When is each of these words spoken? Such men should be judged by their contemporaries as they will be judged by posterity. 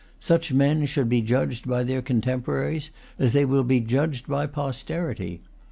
Such 0.19 0.51
men 0.51 0.87
should 0.87 1.09
be 1.09 1.21
judged 1.21 1.67
by 1.67 1.83
their 1.83 2.01
contemporaries 2.01 2.89
as 3.19 3.33
they 3.33 3.45
will 3.45 3.61
be 3.63 3.81
judged 3.81 4.27
by 4.27 4.47
posterity. 4.47 5.41